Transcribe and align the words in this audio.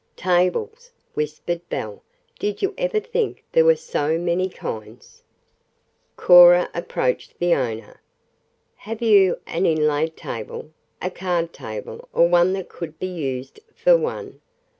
"Tables!" 0.17 0.89
whispered 1.13 1.61
Belle. 1.69 2.01
"Did 2.39 2.63
you 2.63 2.73
ever 2.75 2.99
think 2.99 3.43
there 3.51 3.63
were 3.65 3.75
so 3.75 4.17
many 4.17 4.49
kinds?" 4.49 5.21
Cora 6.17 6.71
approached 6.73 7.37
the 7.37 7.53
owner. 7.53 8.01
"Have 8.77 9.03
you 9.03 9.39
an 9.45 9.67
inlaid 9.67 10.17
table 10.17 10.71
a 11.03 11.11
card 11.11 11.53
table 11.53 12.09
or 12.13 12.27
one 12.27 12.53
that 12.53 12.67
could 12.67 12.97
be 12.97 13.05
used 13.05 13.59
for 13.75 13.95
one? 13.95 14.41